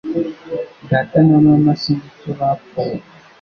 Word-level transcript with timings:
Data 0.89 1.17
na 1.27 1.37
mama 1.45 1.71
sinzi 1.81 2.07
icyo 2.11 2.31
bapfuye 2.39 2.97